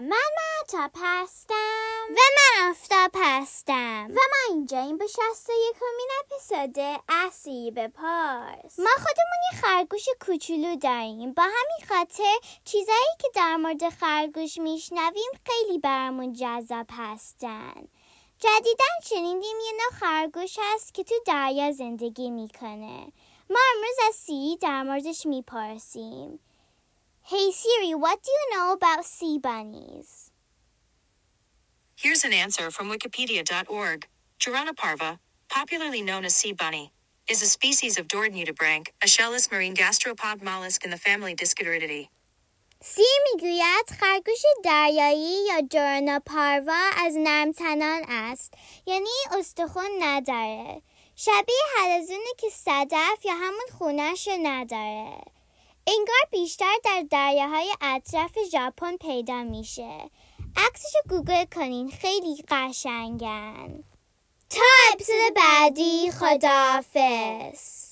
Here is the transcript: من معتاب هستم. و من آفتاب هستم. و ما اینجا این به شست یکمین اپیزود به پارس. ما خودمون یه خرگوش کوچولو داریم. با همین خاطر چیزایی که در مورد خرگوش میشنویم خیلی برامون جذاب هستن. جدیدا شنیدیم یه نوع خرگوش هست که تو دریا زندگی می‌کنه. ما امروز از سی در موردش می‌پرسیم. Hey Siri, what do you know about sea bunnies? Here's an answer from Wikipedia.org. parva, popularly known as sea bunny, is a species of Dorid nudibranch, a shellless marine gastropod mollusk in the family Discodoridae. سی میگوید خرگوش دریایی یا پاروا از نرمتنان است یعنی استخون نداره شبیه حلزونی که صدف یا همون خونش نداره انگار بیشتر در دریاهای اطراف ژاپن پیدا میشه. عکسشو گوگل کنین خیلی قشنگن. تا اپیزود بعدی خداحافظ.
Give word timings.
من 0.00 0.22
معتاب 0.36 0.90
هستم. 0.94 2.06
و 2.10 2.18
من 2.36 2.70
آفتاب 2.70 3.10
هستم. 3.14 4.06
و 4.10 4.14
ما 4.14 4.54
اینجا 4.54 4.80
این 4.80 4.98
به 4.98 5.06
شست 5.06 5.50
یکمین 5.70 6.08
اپیزود 6.20 6.72
به 7.74 7.88
پارس. 7.88 8.78
ما 8.78 8.90
خودمون 8.90 9.40
یه 9.52 9.60
خرگوش 9.60 10.08
کوچولو 10.26 10.76
داریم. 10.76 11.32
با 11.32 11.42
همین 11.42 11.88
خاطر 11.88 12.36
چیزایی 12.64 13.16
که 13.18 13.28
در 13.34 13.56
مورد 13.56 13.88
خرگوش 13.88 14.58
میشنویم 14.58 15.30
خیلی 15.46 15.78
برامون 15.78 16.32
جذاب 16.32 16.86
هستن. 16.90 17.88
جدیدا 18.38 18.84
شنیدیم 19.04 19.56
یه 19.66 19.72
نوع 19.72 20.00
خرگوش 20.00 20.58
هست 20.62 20.94
که 20.94 21.04
تو 21.04 21.14
دریا 21.26 21.72
زندگی 21.72 22.30
می‌کنه. 22.30 23.12
ما 23.50 23.60
امروز 23.74 23.96
از 24.08 24.14
سی 24.14 24.58
در 24.60 24.82
موردش 24.82 25.26
می‌پرسیم. 25.26 26.40
Hey 27.25 27.51
Siri, 27.51 27.93
what 27.95 28.21
do 28.23 28.31
you 28.31 28.45
know 28.53 28.73
about 28.73 29.05
sea 29.05 29.37
bunnies? 29.37 30.31
Here's 31.95 32.23
an 32.23 32.33
answer 32.33 32.71
from 32.71 32.89
Wikipedia.org. 32.89 34.07
parva, 34.75 35.19
popularly 35.47 36.01
known 36.01 36.25
as 36.25 36.35
sea 36.35 36.51
bunny, 36.51 36.91
is 37.29 37.41
a 37.41 37.45
species 37.45 37.97
of 37.97 38.07
Dorid 38.07 38.33
nudibranch, 38.33 38.87
a 39.01 39.07
shellless 39.07 39.51
marine 39.51 39.75
gastropod 39.75 40.41
mollusk 40.41 40.83
in 40.83 40.91
the 40.91 40.97
family 40.97 41.35
Discodoridae. 41.35 42.09
سی 42.83 43.03
میگوید 43.33 43.89
خرگوش 43.99 44.41
دریایی 44.63 45.45
یا 45.45 46.19
پاروا 46.25 46.89
از 46.97 47.17
نرمتنان 47.17 48.03
است 48.07 48.53
یعنی 48.85 49.09
استخون 49.39 49.89
نداره 49.99 50.81
شبیه 51.15 51.63
حلزونی 51.77 52.33
که 52.37 52.49
صدف 52.49 53.25
یا 53.25 53.33
همون 53.33 53.65
خونش 53.77 54.27
نداره 54.43 55.21
انگار 55.86 56.22
بیشتر 56.30 56.74
در 56.84 57.04
دریاهای 57.10 57.74
اطراف 57.80 58.38
ژاپن 58.52 58.96
پیدا 58.96 59.42
میشه. 59.42 60.10
عکسشو 60.56 60.98
گوگل 61.08 61.44
کنین 61.44 61.90
خیلی 61.90 62.44
قشنگن. 62.48 63.84
تا 64.50 64.62
اپیزود 64.92 65.34
بعدی 65.36 66.10
خداحافظ. 66.10 67.85